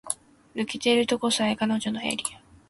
[0.55, 2.41] 抜けてるとこさえ彼女のエリア